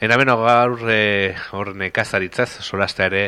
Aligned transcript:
Era 0.00 0.16
beno 0.16 0.36
gaur 0.38 0.84
e, 0.94 1.34
hor 1.50 1.72
nekazaritzaz 1.74 2.60
solaste 2.62 3.02
ere 3.08 3.22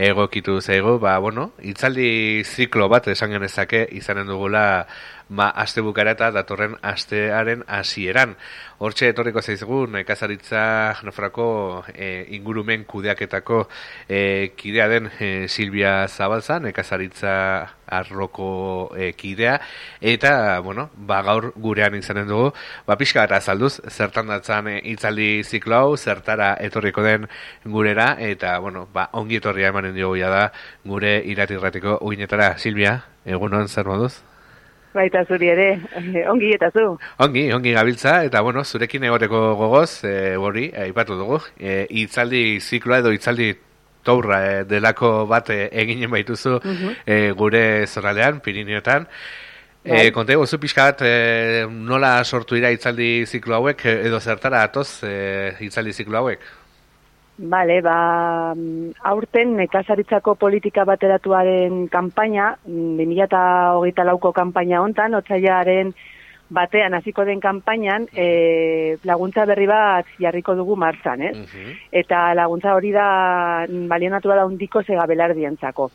egokitu 0.00 0.54
zaigu, 0.62 0.94
ba 0.98 1.18
bueno, 1.20 1.50
itzaldi 1.60 2.40
ziklo 2.48 2.88
bat 2.88 3.10
esan 3.12 3.34
genezake 3.36 3.82
izanen 3.98 4.32
dugula 4.32 4.86
ba 5.28 5.48
aste 5.48 5.80
eta 5.80 6.30
datorren 6.30 6.76
astearen 6.82 7.64
hasieran. 7.66 8.36
Hortxe 8.78 9.08
etorriko 9.08 9.40
zaizugu 9.40 9.86
nekazaritza 9.86 10.96
Nafrako 11.02 11.84
e, 11.94 12.26
ingurumen 12.30 12.84
kudeaketako 12.84 13.68
e, 14.08 14.52
kidea 14.56 14.88
den 14.88 15.10
e, 15.18 15.48
Silvia 15.48 16.06
Zabalza, 16.08 16.58
nekazaritza 16.58 17.68
arroko 17.86 18.92
e, 18.96 19.12
kidea 19.12 19.60
eta 20.00 20.60
bueno, 20.60 20.90
ba 20.96 21.22
gaur 21.22 21.52
gurean 21.56 21.94
izanen 21.94 22.28
dugu, 22.28 22.52
ba 22.86 22.96
pixka 22.96 23.20
bat 23.24 23.38
azalduz 23.38 23.80
zertan 23.88 24.26
datzan 24.26 24.68
e, 24.68 24.80
itzaldi 24.92 25.44
ziklo 25.44 25.76
hau, 25.76 25.96
zertara 25.96 26.56
etorriko 26.60 27.02
den 27.02 27.28
gurera 27.64 28.16
eta 28.18 28.58
bueno, 28.58 28.88
ba 28.92 29.08
ongi 29.12 29.36
etorria 29.36 29.68
emanen 29.68 29.94
diogu 29.94 30.18
da 30.18 30.50
gure 30.84 31.22
iratirratiko 31.24 31.98
uinetara 32.02 32.58
Silvia, 32.58 33.04
egunon 33.24 33.68
zer 33.68 33.86
moduz? 33.86 34.33
Baita 34.94 35.24
zuri 35.26 35.48
ere, 35.50 35.68
ongi 36.32 36.52
eta 36.54 36.70
zu. 36.70 36.94
Ongi, 37.24 37.48
ongi 37.52 37.72
gabiltza, 37.74 38.20
eta 38.28 38.42
bueno, 38.46 38.62
zurekin 38.64 39.04
egoteko 39.08 39.40
gogoz, 39.58 40.04
e, 40.06 40.34
hori, 40.38 40.68
aipatu 40.86 41.18
dugu, 41.18 41.40
e, 41.58 41.84
itzaldi 42.04 42.60
zikloa 42.60 43.00
edo 43.02 43.10
itzaldi 43.14 43.50
taurra 44.06 44.38
e, 44.46 44.52
delako 44.70 45.14
bat 45.26 45.50
e, 45.50 45.64
eginen 45.82 46.12
baituzu 46.14 46.60
e, 47.06 47.32
gure 47.34 47.64
zorralean, 47.88 48.38
Pirineotan. 48.44 49.08
E, 49.84 49.90
bai. 49.90 50.10
konte, 50.16 50.36
gozu 50.40 50.60
pixkat, 50.62 51.02
e, 51.04 51.66
nola 51.68 52.16
sortu 52.24 52.56
ira 52.56 52.70
itzaldi 52.72 53.26
ziklo 53.26 53.58
hauek, 53.58 53.82
edo 54.06 54.20
zertara 54.20 54.62
atoz 54.64 55.02
e, 55.04 55.16
itzaldi 55.66 55.92
ziklo 55.92 56.22
hauek? 56.22 56.46
Bale, 57.36 57.80
ba, 57.82 58.54
aurten 59.10 59.56
nekazaritzako 59.58 60.36
politika 60.38 60.84
bateratuaren 60.86 61.88
kanpaina, 61.90 62.52
2008 62.66 64.04
lauko 64.06 64.30
kanpaina 64.32 64.82
hontan, 64.84 65.16
otxaiaren 65.18 65.90
batean 66.54 66.94
hasiko 66.94 67.24
den 67.24 67.40
kanpainan, 67.40 68.06
e, 68.14 68.96
laguntza 69.02 69.46
berri 69.50 69.66
bat 69.66 70.06
jarriko 70.20 70.54
dugu 70.54 70.76
martzan, 70.76 71.22
eh? 71.22 71.32
Eta 71.90 72.34
laguntza 72.38 72.76
hori 72.76 72.92
da 72.92 73.66
balionatua 73.90 74.36
da 74.36 74.46
undiko 74.46 74.84
zega 74.84 75.06
belardientzako. 75.10 75.90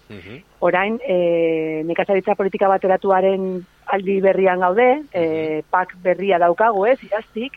Orain, 0.60 1.00
e, 1.08 1.84
nekazaritza 1.86 2.36
politika 2.36 2.68
bateratuaren 2.68 3.64
aldi 3.86 4.20
berrian 4.20 4.60
gaude, 4.60 4.90
e, 5.14 5.62
pak 5.70 5.96
berria 6.04 6.38
daukagu, 6.38 6.86
ez, 6.86 7.00
iraztik, 7.04 7.56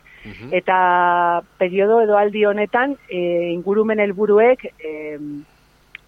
eta 0.53 1.43
periodo 1.59 2.01
edo 2.03 2.17
aldi 2.19 2.45
honetan 2.47 2.97
e, 3.09 3.51
ingurumen 3.53 4.01
helburuek 4.01 4.65
e, 4.79 5.19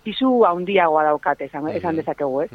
pisu 0.05 0.45
handiagoa 0.45 1.05
daukate, 1.09 1.49
esan, 1.49 1.69
esan 1.73 1.97
dezakegu, 1.97 2.43
ez? 2.45 2.51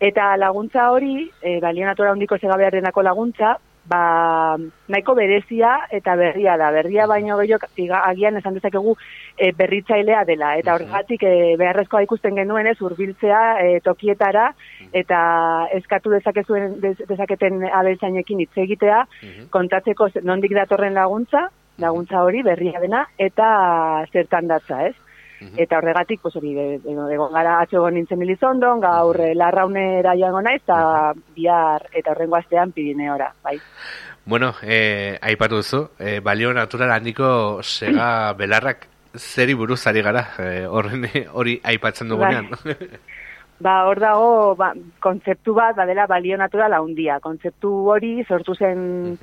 Eta 0.00 0.34
laguntza 0.36 0.90
hori, 0.92 1.30
e, 1.42 1.58
balionatura 1.60 2.12
handiko 2.12 2.38
zegabearenako 2.38 3.02
laguntza, 3.02 3.56
ba, 3.88 4.56
nahiko 4.88 5.14
berezia 5.14 5.74
eta 5.92 6.16
berria 6.16 6.56
da. 6.60 6.70
Berria 6.74 7.06
baino 7.10 7.36
gehiago 7.40 8.00
agian 8.00 8.36
esan 8.40 8.56
dezakegu 8.58 8.94
e, 9.36 9.52
berritzailea 9.56 10.24
dela. 10.28 10.54
Eta 10.60 10.74
horregatik 10.76 11.24
e, 11.28 11.34
beharrezkoa 11.60 12.04
ikusten 12.06 12.36
genuen 12.40 12.66
ez 12.70 12.78
urbiltzea 12.80 13.42
e, 13.62 13.80
tokietara 13.84 14.50
eta 14.92 15.20
eskatu 15.76 16.14
dezakezuen 16.14 16.78
dezaketen 16.80 17.64
abeltzainekin 17.70 18.44
hitz 18.44 18.54
egitea, 18.64 19.04
kontatzeko 19.50 20.08
nondik 20.22 20.54
datorren 20.54 20.94
laguntza, 20.94 21.48
laguntza 21.82 22.22
hori 22.22 22.42
berria 22.46 22.80
dena 22.80 23.06
eta 23.18 23.48
zertan 24.12 24.48
datza 24.48 24.84
ez. 24.88 24.94
Eta 25.56 25.78
horregatik, 25.78 26.20
pues 26.22 26.36
hori, 26.36 26.54
egon 26.54 27.32
gara 27.32 27.58
atxo 27.60 27.82
nintzen 27.90 28.18
milizondon, 28.18 28.80
gaur 28.80 29.18
uh 29.20 29.32
larraunera 29.34 30.14
joango 30.16 30.40
naiz, 30.42 30.62
eta 30.62 31.12
bihar 31.36 31.88
eta 31.92 32.12
horrengo 32.12 32.36
astean 32.36 32.72
Pirineora, 32.72 33.32
bai. 33.42 33.58
Bueno, 34.24 34.54
eh, 34.62 35.18
aipatu 35.20 35.56
duzu, 35.60 35.88
eh, 35.98 36.20
balio 36.20 36.54
natural 36.54 36.92
handiko 36.92 37.62
sega 37.62 38.32
belarrak 38.40 38.88
zeri 39.14 39.54
buruz 39.54 39.86
ari 39.86 40.02
gara, 40.02 40.28
eh, 40.38 40.66
horren 40.66 41.04
hori 41.32 41.60
aipatzen 41.62 42.08
dugunean. 42.08 42.48
Bai. 42.64 42.76
Ba, 43.64 43.84
hor 43.86 44.00
dago, 44.02 44.54
ba, 44.58 44.72
kontzeptu 45.00 45.54
bat, 45.54 45.76
badela 45.78 46.08
balio 46.10 46.36
natural 46.36 46.74
handia. 46.74 47.20
Kontzeptu 47.22 47.70
hori 47.94 48.24
sortu 48.26 48.56
zen 48.58 49.16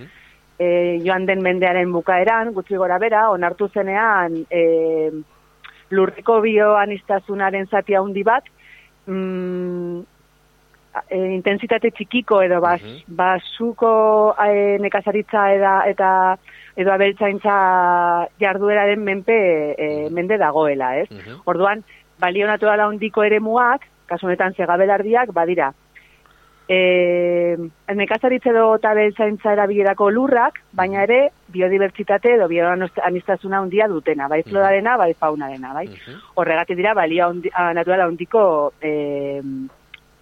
eh, 0.58 1.02
joan 1.04 1.26
den 1.28 1.44
mendearen 1.44 1.92
bukaeran, 1.92 2.54
gutxi 2.56 2.80
gora 2.80 2.98
bera, 2.98 3.26
onartu 3.30 3.68
zenean, 3.74 4.40
eh, 4.50 5.12
lurreko 5.92 6.40
bioanistazunaren 6.44 7.68
zati 7.68 7.96
handi 7.96 8.24
bat, 8.24 8.48
mm, 9.08 10.00
e, 11.10 11.20
intensitate 11.36 11.92
txikiko 11.92 12.42
edo 12.46 12.62
bas, 12.64 12.82
basuko 13.08 13.92
e, 14.46 14.78
nekazaritza 14.84 15.46
eda, 15.56 15.76
eta 15.92 16.12
edo 16.80 16.94
abeltzaintza 16.94 17.56
jardueraren 18.42 19.04
menpe 19.04 19.38
e, 19.78 19.90
mende 20.10 20.40
dagoela, 20.42 20.96
ez? 21.04 21.08
Orduan, 21.46 21.84
balio 22.22 22.48
naturala 22.48 22.88
handiko 22.88 23.24
ere 23.28 23.40
muak, 23.44 23.88
kasunetan 24.12 24.56
zegabelardiak, 24.58 25.32
badira, 25.36 25.72
E, 26.72 27.58
nekazaritze 28.00 28.54
edo 28.54 28.70
eta 28.78 28.94
beltzaintza 28.96 29.52
erabilerako 29.58 30.08
lurrak, 30.16 30.62
baina 30.78 31.02
ere 31.04 31.20
biodibertsitate 31.52 32.38
edo 32.38 32.48
bioanistazuna 32.48 33.60
handia 33.60 33.90
dutena, 33.92 34.30
bai 34.32 34.40
flodarena, 34.46 34.96
bai 35.02 35.12
faunarena, 35.20 35.74
bai. 35.76 35.90
Horregatik 36.40 36.80
dira, 36.80 36.94
balia 36.96 37.28
naturala 37.76 38.06
handiko 38.08 38.44
e, 38.80 39.42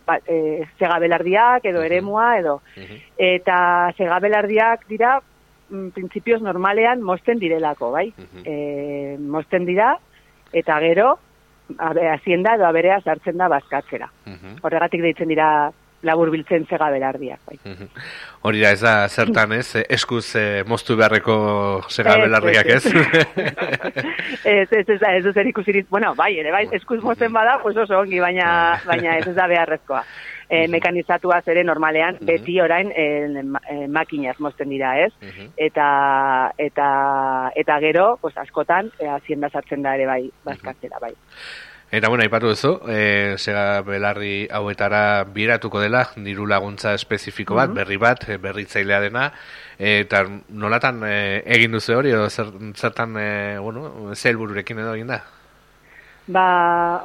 ba, 0.07 0.17
e, 0.25 0.65
segabelardiak 0.79 1.67
edo 1.69 1.83
eremua 1.85 2.31
edo. 2.39 2.55
Eta 3.29 3.59
segabelardiak 3.97 4.87
dira, 4.89 5.19
mm, 5.69 5.91
printzipioz 5.93 6.41
normalean 6.41 7.05
mosten 7.05 7.37
direlako, 7.37 7.91
bai. 7.93 8.07
E, 8.41 9.17
mosten 9.21 9.69
dira, 9.69 9.91
eta 10.49 10.79
gero, 10.81 11.11
hazienda 11.77 12.55
edo 12.57 12.65
aberea 12.65 12.97
sartzen 13.05 13.37
da 13.37 13.51
bazkatzera. 13.53 14.09
Horregatik 14.63 15.05
deitzen 15.05 15.29
dira 15.29 15.69
labur 16.03 16.31
biltzen 16.31 16.65
zega 16.69 16.89
belardiak. 16.93 17.39
Bai. 17.47 17.57
Hori 18.47 18.61
da, 18.63 18.71
ez 18.71 18.81
da, 18.81 18.93
zertan 19.09 19.51
ez, 19.57 19.67
eskuz 19.89 20.25
eh, 20.39 20.63
moztu 20.67 20.95
beharreko 20.99 21.35
zega 21.89 22.15
belardiak 22.21 22.69
ez? 22.75 22.83
ez, 24.43 24.67
ez, 24.71 24.85
ez, 24.95 25.01
ez, 25.01 25.25
ez, 25.35 25.45
ikusirit, 25.51 25.89
bueno, 25.89 26.13
bai, 26.15 26.33
ere, 26.39 26.53
bai, 26.55 26.65
eskuz 26.79 27.01
mozten 27.03 27.33
bada, 27.35 27.57
pues 27.63 27.77
oso 27.77 27.99
ongi, 27.99 28.19
baina, 28.23 28.49
baina 28.87 29.17
ez 29.19 29.27
ez 29.29 29.35
da 29.35 29.47
beharrezkoa. 29.47 30.03
E, 30.49 30.63
mekanizatuaz 30.71 31.43
ere 31.51 31.61
normalean, 31.63 32.17
beti 32.25 32.55
orain 32.61 32.89
e, 32.89 33.05
e, 33.69 33.75
makinaz 33.87 34.39
mozten 34.41 34.71
dira, 34.73 34.95
ez? 35.03 35.11
Eta, 35.57 35.89
eta, 36.57 36.89
eta 37.55 37.79
gero, 37.83 38.07
pues, 38.21 38.35
askotan, 38.41 38.89
e, 38.97 39.07
hazienda 39.13 39.51
sartzen 39.53 39.85
da 39.85 39.93
ere 39.99 40.07
bai, 40.09 40.23
bazkatzera, 40.47 41.01
bai. 41.03 41.13
Eta 41.91 42.07
bueno, 42.07 42.21
aipatu 42.21 42.51
duzu, 42.51 42.75
e, 42.85 43.33
sega 43.41 43.81
belarri 43.81 44.45
hauetara 44.53 45.23
biratuko 45.33 45.81
dela, 45.81 46.03
diru 46.21 46.45
laguntza 46.45 46.93
espezifiko 46.93 47.55
bat, 47.57 47.73
berri 47.73 47.97
bat, 47.97 48.27
e, 48.29 48.37
berritzailea 48.37 48.99
dena, 49.07 49.23
eta 49.79 50.21
nolatan 50.53 51.01
e, 51.07 51.15
egin 51.57 51.73
duzu 51.73 51.97
hori, 51.97 52.13
edo 52.13 52.29
zertan, 52.29 53.17
e, 53.17 53.57
bueno, 53.57 54.13
zelbururekin 54.13 54.83
edo 54.85 54.93
egin 54.99 55.09
da? 55.15 55.23
Ba, 56.29 56.45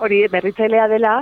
hori, 0.04 0.18
berritzailea 0.28 0.84
dela, 0.92 1.14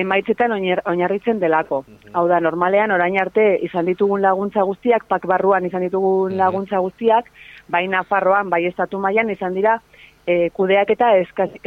emaitzetan 0.00 0.54
oinarritzen 0.56 1.36
delako. 1.36 1.82
Hau 2.16 2.24
da, 2.30 2.40
normalean, 2.40 2.94
orain 2.96 3.20
arte, 3.20 3.44
izan 3.66 3.84
ditugun 3.92 4.24
laguntza 4.24 4.64
guztiak, 4.64 5.04
pak 5.04 5.28
barruan 5.28 5.68
izan 5.68 5.84
ditugun 5.84 6.38
laguntza 6.40 6.80
guztiak, 6.80 7.28
baina 7.68 8.06
farroan, 8.08 8.48
bai 8.48 8.64
estatu 8.70 8.96
mailan 9.04 9.28
izan 9.36 9.52
dira, 9.52 9.82
e, 10.26 10.50
kudeak 10.54 10.90
eta 10.96 11.12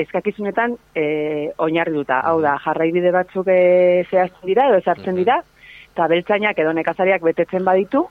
eskakizunetan 0.04 0.76
e, 0.96 1.06
oinarri 1.58 1.96
duta. 1.96 2.20
Hau 2.28 2.40
da, 2.44 2.58
jarraibide 2.64 3.14
batzuk 3.16 3.48
e, 3.48 4.04
zehazten 4.10 4.52
dira 4.52 4.68
edo 4.70 4.82
ezartzen 4.84 5.20
dira, 5.20 5.40
eta 5.94 6.10
beltzainak 6.12 6.60
edo 6.60 6.74
nekazariak 6.76 7.24
betetzen 7.26 7.66
baditu, 7.66 8.06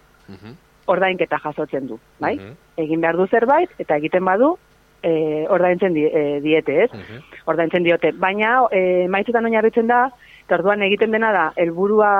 ordainketa 0.88 1.38
jasotzen 1.44 1.86
du, 1.88 1.98
bai? 2.20 2.34
Egin 2.80 3.04
behar 3.04 3.18
du 3.20 3.28
zerbait, 3.28 3.70
eta 3.78 4.00
egiten 4.00 4.24
badu, 4.24 4.54
e, 5.02 5.12
ordaintzen 5.52 5.94
di, 5.94 6.06
e, 6.06 6.40
diete, 6.44 6.82
ez? 6.86 7.22
Ordaintzen 7.46 7.84
diote. 7.84 8.12
Baina, 8.16 8.58
e, 8.72 9.06
maitzetan 9.12 9.46
oinarritzen 9.48 9.88
da, 9.90 10.06
eta 10.46 10.58
orduan 10.58 10.82
egiten 10.88 11.12
dena 11.14 11.32
da, 11.34 11.46
helburua 11.60 12.10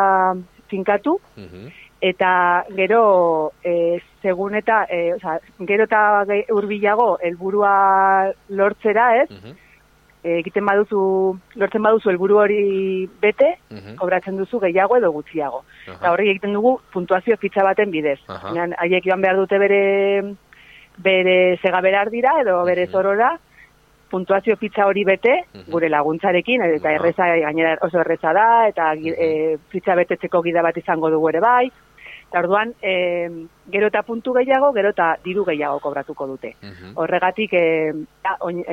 finkatu, 0.69 1.16
eta 2.04 2.30
gero 2.76 3.02
e, 3.64 3.98
segun 4.22 4.54
eta 4.58 4.84
e, 4.90 5.14
oza, 5.14 5.38
gero 5.68 5.86
eta 5.88 6.02
hurbilago 6.54 7.16
helburua 7.22 8.32
lortzera, 8.48 9.08
ez? 9.22 9.54
E, 10.22 10.38
egiten 10.40 10.66
baduzu 10.66 11.00
lortzen 11.60 11.84
baduzu 11.86 12.10
helburu 12.10 12.40
hori 12.42 12.60
bete, 13.22 13.54
kobratzen 14.00 14.36
duzu 14.40 14.60
gehiago 14.66 14.98
edo 14.98 15.12
gutxiago. 15.14 15.62
Eta 15.86 16.12
horri 16.12 16.32
egiten 16.34 16.56
dugu 16.58 16.78
puntuazio 16.92 17.38
fitxa 17.38 17.64
baten 17.64 17.90
bidez. 17.94 18.18
Uh 18.28 18.54
haiek 18.78 19.04
joan 19.06 19.22
behar 19.22 19.36
dute 19.36 19.58
bere 19.58 19.82
bere 20.98 21.58
segaberar 21.62 22.10
dira 22.10 22.40
edo 22.42 22.64
bere 22.66 22.88
zorora, 22.90 23.36
puntuazio 24.10 24.56
pizza 24.56 24.86
hori 24.86 25.04
bete, 25.04 25.34
gure 25.68 25.88
laguntzarekin, 25.92 26.64
eta 26.78 26.92
erreza, 26.96 27.26
gainera 27.44 27.76
oso 27.84 28.00
erreza 28.00 28.32
da, 28.32 28.46
eta 28.68 28.94
e, 28.96 29.58
pizza 29.70 29.94
betetzeko 29.94 30.40
gida 30.42 30.64
bat 30.64 30.76
izango 30.80 31.10
dugu 31.12 31.28
ere 31.28 31.42
bai, 31.44 31.68
eta 32.28 32.40
orduan, 32.44 32.75
e, 32.82 32.92
gero 33.72 33.88
eta 33.88 34.02
puntu 34.04 34.34
gehiago, 34.36 34.70
gero 34.76 34.92
eta 34.92 35.08
diru 35.25 35.44
gehiago 35.48 35.80
kobratuko 35.80 36.26
dute. 36.28 36.54
Horregatik, 36.94 37.54
e, 37.56 37.92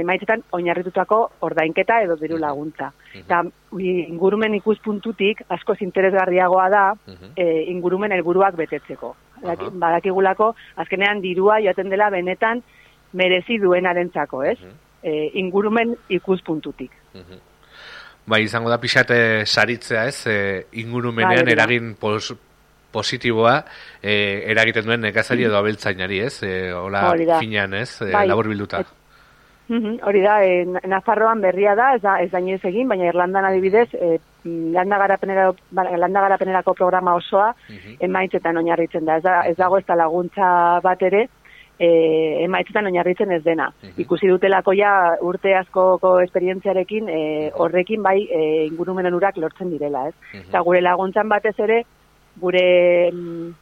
emaitzetan, 0.01 0.43
oinarritutako 0.51 1.19
ordainketa 1.47 2.01
edo 2.03 2.17
diru 2.19 2.37
laguntza. 2.37 2.91
Eta 3.15 3.43
ingurumen 3.79 4.55
ikuspuntutik, 4.59 5.45
asko 5.49 5.75
interesgarriagoa 5.79 6.69
da, 6.69 6.85
e, 7.35 7.63
ingurumen 7.71 8.11
helburuak 8.11 8.55
betetzeko. 8.55 9.15
Badakigulako, 9.45 10.53
azkenean 10.81 11.21
dirua 11.21 11.59
joaten 11.63 11.89
dela 11.89 12.09
benetan 12.09 12.63
merezi 13.13 13.57
duenarentzako, 13.61 14.43
ez? 14.43 14.59
e, 15.05 15.29
ingurumen 15.39 15.93
ikuspuntutik. 16.09 16.91
Bai, 18.25 18.41
izango 18.47 18.71
da 18.73 18.79
pixate 18.81 19.45
saritzea 19.45 20.07
ez, 20.09 20.17
e, 20.25 20.37
ingurumenean 20.81 21.45
bai, 21.45 21.53
eragin 21.53 21.93
pos, 22.01 22.33
positiboa 22.95 23.55
e, 24.01 24.15
eragiten 24.55 24.87
duen 24.87 25.03
nekazari 25.05 25.47
edo 25.49 25.59
abeltzainari 25.59 26.21
ez, 26.25 26.35
e, 26.43 26.53
hola 26.73 27.09
finean 27.39 27.75
ez, 27.77 27.89
e, 28.01 28.11
bai. 28.13 28.27
labur 28.31 28.49
bilduta. 28.53 28.83
hori 30.05 30.21
da, 30.21 30.39
e, 30.45 30.65
Nafarroan 30.87 31.41
berria 31.41 31.75
da, 31.75 31.93
ez 31.95 32.01
da, 32.03 32.19
ez 32.21 32.29
da 32.31 32.39
egin, 32.39 32.87
baina 32.87 33.09
Irlandan 33.09 33.47
adibidez, 33.49 33.87
e, 33.93 34.19
landa 34.45 34.99
garapenerako 34.99 36.73
programa 36.73 37.15
osoa, 37.15 37.53
-huh. 37.55 37.97
emaitzetan 37.99 38.57
oinarritzen 38.57 39.05
da, 39.05 39.17
ez, 39.17 39.23
da, 39.23 39.41
ez 39.49 39.57
dago 39.57 39.79
ez 39.79 39.85
da 39.87 39.95
laguntza 39.95 40.79
bat 40.83 41.01
ere, 41.01 41.27
e, 41.79 41.89
emaitzetan 42.45 42.87
oinarritzen 42.89 43.31
ez 43.35 43.41
dena. 43.43 43.69
Ikusi 44.01 44.29
dutelako 44.31 44.73
ja 44.77 44.93
urte 45.25 45.55
askoko 45.57 46.17
esperientziarekin 46.23 47.09
e, 47.09 47.19
horrekin 47.53 48.03
bai 48.03 48.17
e, 48.23 48.41
ingurumenen 48.65 49.15
urak 49.17 49.37
lortzen 49.41 49.71
direla, 49.73 50.07
ez? 50.09 50.41
Eta 50.45 50.63
gure 50.65 50.81
laguntzan 50.81 51.29
batez 51.31 51.55
ere, 51.67 51.83
gure 52.39 53.11
mm, 53.11 53.53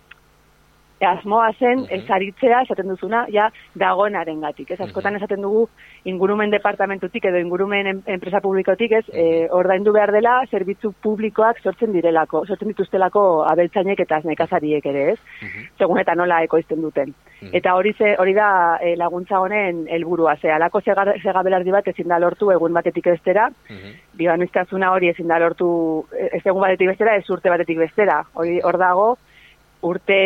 asmoa 1.06 1.52
zen 1.60 1.84
uh 1.84 1.92
ezaritzea 1.94 2.62
esaten 2.66 2.88
duzuna 2.90 3.26
ja 3.32 3.50
dagoenaren 3.80 4.42
gatik. 4.42 4.72
Ez 4.72 4.80
askotan 4.82 5.16
esaten 5.16 5.42
dugu 5.42 5.68
ingurumen 6.10 6.52
departamentutik 6.52 7.26
edo 7.26 7.40
ingurumen 7.40 8.04
enpresa 8.06 8.42
publikotik 8.42 8.92
ez 9.00 9.04
e, 9.10 9.48
ordaindu 9.52 9.94
behar 9.94 10.12
dela 10.12 10.34
zerbitzu 10.52 10.94
publikoak 11.04 11.62
sortzen 11.64 11.94
direlako, 11.94 12.46
sortzen 12.46 12.74
dituztelako 12.74 13.44
abeltzainek 13.52 14.00
eta 14.06 14.20
nekazariek 14.24 14.86
ere 14.86 15.06
ez, 15.14 15.20
segun 15.80 16.00
eta 16.00 16.16
nola 16.16 16.42
ekoizten 16.44 16.82
duten. 16.82 17.14
Eta 17.52 17.76
hori 17.76 17.94
ze, 17.98 18.16
hori 18.20 18.34
da 18.34 18.78
e, 18.82 18.96
laguntza 18.96 19.40
honen 19.40 19.86
helburua. 19.92 20.36
Ze 20.42 20.52
alako 20.52 20.82
segabelardi 20.82 21.72
bat 21.72 21.88
ezin 21.88 22.08
da 22.08 22.20
lortu 22.20 22.52
egun 22.52 22.74
batetik 22.74 23.12
bestera, 23.12 23.50
uh 23.50 24.92
hori 24.94 25.10
ezin 25.10 25.28
da 25.28 25.40
lortu 25.40 26.06
ez 26.14 26.42
egun 26.46 26.62
batetik 26.62 26.88
bestera, 26.88 27.16
ez 27.16 27.30
urte 27.30 27.50
batetik 27.50 27.78
bestera. 27.78 28.24
Hori 28.34 28.60
hor 28.62 28.78
dago, 28.78 29.18
urte 29.84 30.18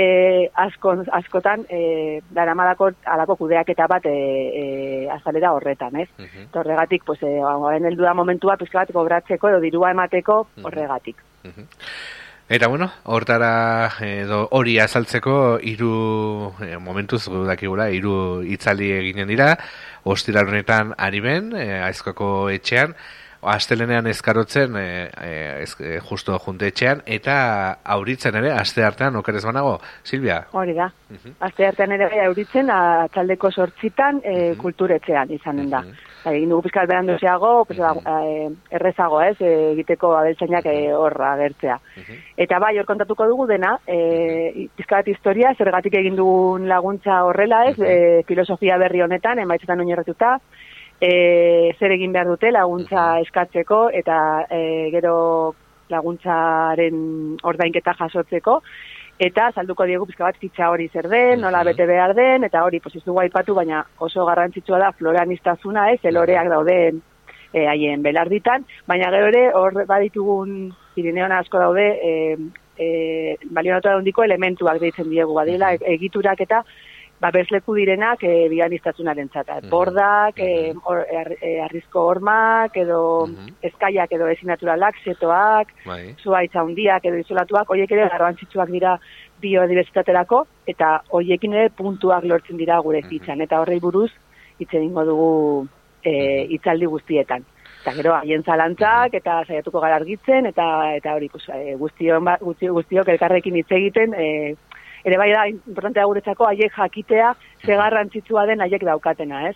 asko, 0.53 0.93
askotan 1.17 1.65
e, 1.69 2.21
daramadako 2.33 2.91
alako 3.05 3.37
kudeak 3.41 3.71
eta 3.73 3.87
bat 3.89 4.05
e, 4.05 4.13
e, 4.13 4.65
azalera 5.13 5.53
horretan, 5.57 5.97
ez? 6.03 6.09
Uh 6.17 6.45
Horregatik, 6.57 7.03
pues, 7.05 7.19
e, 7.23 7.39
heldu 7.41 8.03
da 8.03 8.13
momentua 8.13 8.57
pizka 8.57 8.79
bat 8.79 8.93
kobratzeko 8.93 9.49
edo 9.49 9.59
dirua 9.61 9.91
emateko 9.91 10.39
horregatik. 10.63 11.21
Eta 12.49 12.69
bueno, 12.71 12.87
hortara 13.03 13.91
edo 14.07 14.45
hori 14.55 14.77
azaltzeko 14.79 15.59
hiru 15.59 16.53
e, 16.63 16.77
momentuz 16.79 17.25
dakigula 17.47 17.89
hiru 17.91 18.41
hitzaldi 18.47 18.93
eginen 18.95 19.27
dira, 19.27 19.49
ostira 20.07 20.45
honetan 20.47 20.93
ari 20.97 21.19
ben, 21.19 21.51
e, 21.51 21.81
aizkoko 21.89 22.49
etxean, 22.53 22.95
astelenean 23.41 24.07
eskarotzen 24.07 24.75
e, 24.77 24.85
e, 25.21 25.99
justo 26.09 26.37
juntetxean 26.45 27.03
eta 27.05 27.37
auritzen 27.83 28.35
ere 28.35 28.51
aste 28.51 28.83
artean 28.83 29.15
okerez 29.15 29.43
banago, 29.45 29.77
Silvia? 30.03 30.43
Hori 30.51 30.73
da. 30.73 30.91
Uh 31.07 31.33
Aste 31.39 31.67
artean 31.67 31.91
ere 31.95 32.09
bai 32.11 32.25
auritzen 32.25 32.67
taldeko 33.13 33.51
sortzitan 33.51 34.21
e, 34.23 34.55
kulturetxean 34.59 35.31
izanen 35.31 35.69
da. 35.69 35.79
Uh 35.79 35.85
-huh. 35.85 36.33
Egin 36.33 36.49
dugu 36.49 36.63
pizkal 36.63 36.87
behan 36.87 37.07
duziago, 37.07 37.63
pues, 37.65 37.79
errezago 38.69 39.21
ez, 39.21 39.37
egiteko 39.39 40.15
abeltzainak 40.17 40.65
horra 40.97 41.33
agertzea. 41.33 41.79
Eta 42.35 42.59
bai, 42.59 42.77
hor 42.79 42.85
kontatuko 42.85 43.27
dugu 43.27 43.47
dena, 43.47 43.77
e, 43.87 44.67
pizkalat 44.75 45.07
historia, 45.07 45.53
zergatik 45.57 45.93
egin 45.93 46.15
dugun 46.15 46.67
laguntza 46.67 47.23
horrela 47.23 47.65
ez, 47.69 47.79
e, 47.79 48.23
filosofia 48.27 48.77
berri 48.77 49.01
honetan, 49.01 49.39
emaitzetan 49.39 49.79
oinerretuta, 49.79 50.39
e, 51.01 51.73
zer 51.79 51.93
egin 51.95 52.13
behar 52.13 52.27
dute 52.27 52.51
laguntza 52.51 53.19
eskatzeko 53.23 53.87
eta 53.93 54.19
e, 54.49 54.61
gero 54.93 55.17
laguntzaren 55.89 57.01
ordainketa 57.47 57.93
jasotzeko. 57.99 58.61
Eta 59.17 59.47
salduko 59.55 59.85
diegu 59.89 60.05
pizka 60.05 60.27
bat 60.27 60.37
fitxa 60.37 60.69
hori 60.69 60.89
zer 60.93 61.07
den, 61.09 61.41
nola 61.41 61.63
bete 61.65 61.87
behar 61.89 62.13
den 62.13 62.43
eta 62.45 62.61
hori 62.63 62.79
pues 62.79 62.99
dugu 62.99 63.23
aipatu 63.23 63.55
baina 63.57 63.81
oso 63.97 64.25
garrantzitsua 64.25 64.79
da 64.79 64.91
floranistazuna, 64.93 65.91
ez, 65.93 66.03
eloreak 66.05 66.51
dauden 66.53 67.01
e, 67.51 67.65
haien 67.65 68.03
belarditan, 68.05 68.67
baina 68.85 69.09
gero 69.13 69.31
ere 69.31 69.43
hor 69.57 69.85
baditugun 69.89 70.69
Pirineon 70.93 71.31
asko 71.31 71.59
daude 71.61 71.87
e, 72.01 72.11
e, 72.77 72.87
balionatu 73.53 73.89
da 73.89 74.25
elementuak 74.25 74.79
deitzen 74.81 75.09
diegu 75.09 75.33
badila, 75.33 75.73
egiturak 75.97 76.41
eta 76.41 76.63
ba, 77.19 77.31
bezleku 77.31 77.73
direnak 77.75 78.23
e, 78.23 78.31
eh, 78.31 78.49
biganiztasunaren 78.49 79.29
zata. 79.33 79.59
Mm 79.61 79.69
Bordak, 79.69 80.39
e, 80.39 80.73
or, 80.85 81.05
e, 81.09 81.59
arrizko 81.63 82.05
hormak, 82.11 82.77
edo 82.77 83.27
mm 83.27 83.55
eskaiak 83.67 84.11
edo 84.13 84.27
ezinaturalak, 84.29 84.99
setoak, 85.03 85.73
bai. 85.85 86.13
zuaitza 86.21 86.63
hundiak 86.63 87.05
edo 87.05 87.17
izolatuak, 87.23 87.69
horiek 87.69 87.91
ere 87.91 88.07
garrantzitsuak 88.13 88.69
dira 88.69 88.97
biodiversitaterako, 89.41 90.45
eta 90.67 91.01
horiekin 91.09 91.53
ere 91.53 91.69
puntuak 91.69 92.23
lortzen 92.23 92.57
dira 92.57 92.79
gure 92.85 93.01
fitzan. 93.09 93.41
Eta 93.41 93.59
horrei 93.61 93.79
buruz, 93.79 94.11
hitz 94.59 94.73
egingo 94.73 95.03
dugu 95.05 95.67
e, 96.03 96.45
itzaldi 96.57 96.85
guztietan. 96.85 97.45
Eta 97.81 97.93
gero, 97.95 98.13
haien 98.17 98.43
zalantzak, 98.43 99.13
eta 99.15 99.41
saiatuko 99.47 99.79
gara 99.79 99.95
argitzen, 99.95 100.47
eta, 100.49 100.95
eta 100.97 101.13
hori, 101.15 101.29
pues, 101.29 101.45
guztiok, 101.79 102.23
ba, 102.23 102.37
guztiok 102.41 103.11
elkarrekin 103.13 103.55
hitz 103.55 103.69
egiten, 103.77 104.13
e, 104.13 104.55
ere 105.07 105.17
bai 105.19 105.29
da, 105.31 105.45
importantea 105.47 106.05
guretzako, 106.09 106.49
haiek 106.49 106.75
jakitea, 106.75 107.31
ze 107.63 107.79
garrantzitsua 107.79 108.45
den 108.49 108.61
haiek 108.65 108.83
daukatena, 108.83 109.47
ez? 109.49 109.55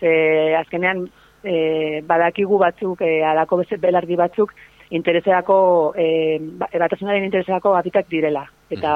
Ze, 0.00 0.10
azkenean, 0.56 1.04
e, 1.44 2.00
badakigu 2.08 2.58
batzuk, 2.58 3.04
e, 3.04 3.22
alako 3.24 3.62
belardi 3.80 4.16
batzuk, 4.16 4.54
intereserako, 4.90 5.58
e, 5.96 6.38
batasunaren 6.56 7.26
intereserako 7.26 7.74
habitak 7.76 8.08
direla. 8.08 8.46
Eta 8.72 8.92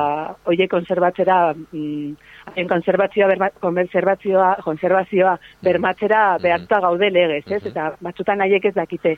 hoiek 0.49 0.70
konserbatzera, 0.70 1.54
mm, 1.54 2.14
haien 2.52 2.68
konservazioa, 2.68 3.28
berma, 3.28 3.50
konservazioa, 3.61 4.54
konservazioa 4.64 5.37
bermatzera 5.62 6.38
behartuta 6.42 6.80
gaude 6.80 7.11
legez, 7.11 7.44
ez? 7.50 7.66
Eta 7.72 7.92
batzutan 8.00 8.40
haiek 8.40 8.64
ez 8.64 8.75
dakite. 8.75 9.16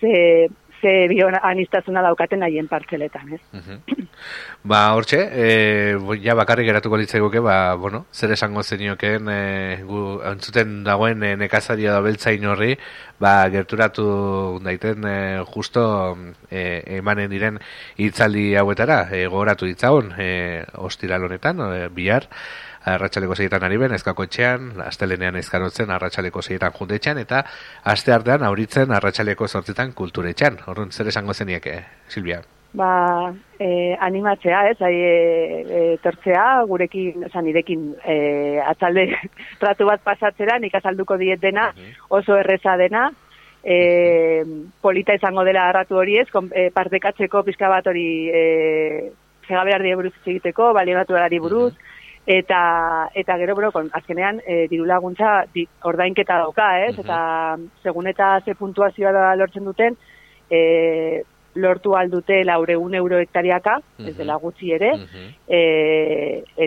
Ze, 0.00 0.48
ze 0.80 1.08
bion 1.10 1.34
anistazuna 1.42 2.02
daukaten 2.02 2.42
haien 2.42 2.68
partzeletan, 2.68 3.34
ez? 3.34 3.40
Ba, 4.68 4.80
hortxe, 4.96 5.18
e, 5.30 5.48
ja 6.22 6.34
bakarrik 6.38 6.66
geratuko 6.66 6.98
litzaiguke, 6.98 7.40
ba, 7.40 7.74
bueno, 7.78 8.04
zer 8.12 8.32
esango 8.34 8.62
zenioken, 8.62 9.28
e, 9.30 9.82
gu, 9.86 10.02
antzuten 10.26 10.82
dagoen 10.84 11.22
e, 11.22 11.34
nekazaria 11.38 11.94
da 11.94 12.02
beltzain 12.04 12.44
horri, 12.50 12.74
ba, 13.22 13.34
gerturatu 13.54 14.06
daiten 14.64 15.06
e, 15.06 15.16
justo 15.54 15.84
e, 16.50 16.82
emanen 16.98 17.30
diren 17.30 17.60
hitzaldi 17.96 18.54
hauetara, 18.58 19.04
e, 19.12 19.26
gogoratu 19.26 19.70
ditzagun, 19.70 20.12
e, 20.18 20.30
ostiralonetan, 20.90 21.62
e, 21.68 21.88
bihar, 21.94 22.28
arratsaleko 22.84 23.34
seietan 23.34 23.64
ari 23.66 23.76
ben, 23.76 23.94
ezkako 23.94 24.28
etxean, 24.28 24.70
astelenean 24.84 25.36
ezkarotzen 25.40 25.90
arratsaleko 25.90 26.42
seietan 26.42 26.72
juntetxean, 26.76 27.18
eta 27.18 27.42
aste 27.84 28.12
artean 28.14 28.44
auritzen 28.46 28.92
arratsaleko 28.94 29.48
sortzetan 29.48 29.92
kulturetxean. 29.92 30.62
Horren, 30.66 30.92
zer 30.92 31.08
esango 31.08 31.34
zenieke, 31.34 31.80
Silvia? 32.08 32.42
Ba, 32.76 33.32
e, 33.58 33.96
animatzea, 34.00 34.66
ez, 34.70 34.76
ai, 34.84 34.94
e, 34.94 35.62
e, 35.62 35.84
tortzea, 36.02 36.64
gurekin, 36.68 37.24
oza, 37.24 37.40
nirekin, 37.42 37.94
e, 38.04 38.60
atzalde 38.60 39.06
tratu 39.62 39.88
bat 39.88 40.04
pasatzera, 40.04 40.58
nik 40.60 40.76
azalduko 40.76 41.16
diet 41.16 41.40
dena, 41.40 41.70
oso 42.08 42.36
erreza 42.36 42.76
dena, 42.76 43.08
e, 43.64 44.44
polita 44.82 45.16
izango 45.16 45.44
dela 45.48 45.68
arratu 45.68 45.96
hori 45.96 46.18
ez, 46.20 46.28
kon, 46.30 46.52
e, 46.52 46.68
partekatzeko 46.74 47.42
pizka 47.46 47.72
bat 47.72 47.88
hori, 47.88 48.06
e, 48.28 48.44
segabelar 49.48 49.84
buruz 49.96 50.12
egiteko, 50.26 50.72
balionatu 50.76 51.16
buruz, 51.40 51.74
eta 52.28 53.08
eta 53.16 53.38
gero 53.40 53.54
bro 53.56 53.70
kon 53.72 53.88
azkenean 53.96 54.42
e, 54.44 54.66
diru 54.68 54.84
laguntza 54.84 55.46
di, 55.54 55.64
ordainketa 55.88 56.36
dauka, 56.42 56.68
ez? 56.84 56.92
Eta 57.00 57.56
segun 57.82 58.10
eta 58.10 58.36
ze 58.44 58.54
puntuazioa 58.54 59.12
da 59.16 59.34
lortzen 59.40 59.64
duten, 59.64 59.96
e, 60.50 61.22
lortu 61.58 61.96
aldute 61.96 62.42
laureun 62.44 62.94
euro 62.94 63.18
hektariaka, 63.18 63.78
ez 64.04 64.14
dela 64.18 64.36
gutxi 64.42 64.74
ere, 64.76 64.92
e, 65.48 65.62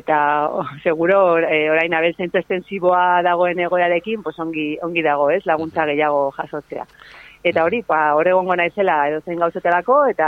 eta 0.01 0.17
oh, 0.49 0.65
seguro 0.83 1.37
e, 1.37 1.61
orain 1.69 1.93
abeltzen 1.93 2.33
estensiboa 2.41 3.21
dagoen 3.23 3.61
egoerarekin, 3.61 4.25
pues 4.25 4.39
ongi, 4.41 4.73
ongi 4.81 5.05
dago, 5.05 5.29
ez, 5.29 5.43
laguntza 5.45 5.85
gehiago 5.93 6.31
jasotzea. 6.39 6.89
Eta 7.43 7.63
hori, 7.65 7.81
pa, 7.85 8.13
hor 8.17 8.27
egongo 8.27 8.57
naizela 8.57 8.97
edo 9.09 9.21
zein 9.21 9.39
gauzetelako, 9.41 10.03
eta 10.11 10.27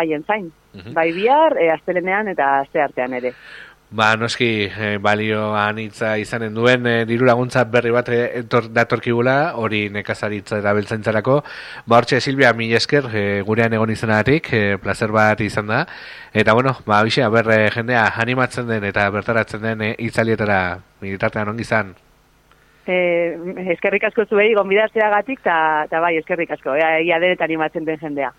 haien 0.00 0.24
zain. 0.24 0.52
Bai 0.92 1.10
bihar, 1.16 1.56
e, 1.60 1.70
astelenean 1.72 2.28
eta 2.28 2.58
aste 2.60 2.84
artean 2.84 3.16
ere. 3.16 3.34
Ba, 3.90 4.16
noski, 4.16 4.66
e, 4.66 4.96
balioan 4.98 5.78
hitza 5.78 6.16
izanen 6.18 6.54
duen, 6.56 6.86
e, 6.86 6.94
diru 7.06 7.28
laguntza 7.28 7.62
berri 7.70 7.92
bat 7.94 8.08
e, 8.10 8.42
datorkigula, 8.74 9.54
hori 9.60 9.84
nekazaritza 9.94 10.58
eta 10.58 10.72
beltzaintzarako. 10.74 11.36
Ba, 11.86 12.00
hortxe, 12.00 12.20
Silvia, 12.20 12.52
mi 12.52 12.72
esker, 12.74 13.06
e, 13.14 13.24
gurean 13.46 13.76
egon 13.76 13.92
izanatik, 13.94 14.50
e, 14.52 14.78
placer 14.82 15.12
bat 15.14 15.40
izan 15.46 15.70
da. 15.70 15.84
Eta, 16.32 16.54
bueno, 16.58 16.74
ba, 16.86 17.02
bixe, 17.06 17.28
ber, 17.30 17.50
e, 17.54 17.60
jendea 17.76 18.08
animatzen 18.24 18.66
den 18.66 18.88
eta 18.90 19.06
bertaratzen 19.14 19.62
den 19.62 19.86
e, 19.86 19.94
itzalietara 20.08 20.80
militartean 21.04 21.54
ongi 21.54 21.62
izan. 21.68 21.94
Eh, 22.86 23.36
eskerrik 23.72 24.04
asko 24.10 24.26
zuei, 24.28 24.50
gonbidatzea 24.58 25.08
gatik, 25.14 25.40
eta 25.40 26.00
bai, 26.02 26.16
eskerrik 26.18 26.50
asko, 26.56 26.74
ia, 26.76 26.98
ia 27.00 27.20
denet 27.22 27.40
animatzen 27.46 27.84
den 27.84 28.02
jendea. 28.02 28.32